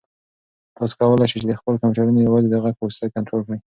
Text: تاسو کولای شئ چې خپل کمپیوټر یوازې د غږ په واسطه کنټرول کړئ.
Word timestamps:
تاسو 0.77 0.93
کولای 0.99 1.27
شئ 1.31 1.37
چې 1.43 1.59
خپل 1.61 1.73
کمپیوټر 1.81 2.19
یوازې 2.27 2.47
د 2.49 2.55
غږ 2.63 2.73
په 2.77 2.83
واسطه 2.85 3.13
کنټرول 3.15 3.41
کړئ. 3.47 3.59